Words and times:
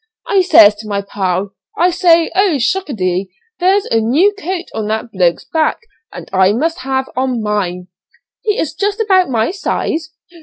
I 0.25 0.41
says 0.41 0.73
to 0.77 0.87
my 0.87 1.03
pal, 1.03 1.53
'I 1.77 1.91
say, 1.91 2.31
O'Shockady, 2.35 3.29
there's 3.59 3.85
a 3.85 3.99
new 4.01 4.33
coat 4.33 4.65
on 4.73 4.87
that 4.87 5.11
bloke's 5.11 5.43
back 5.45 5.81
that 6.11 6.27
I 6.33 6.53
must 6.53 6.79
have 6.79 7.07
on 7.15 7.43
mine; 7.43 7.85
he 8.41 8.57
is 8.57 8.73
just 8.73 8.99
about 8.99 9.29
my 9.29 9.51
size. 9.51 10.09